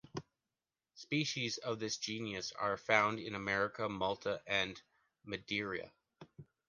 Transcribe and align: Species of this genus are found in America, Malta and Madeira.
Species 0.95 1.59
of 1.59 1.77
this 1.77 1.97
genus 1.99 2.51
are 2.53 2.75
found 2.75 3.19
in 3.19 3.35
America, 3.35 3.87
Malta 3.87 4.41
and 4.47 4.81
Madeira. 5.25 5.91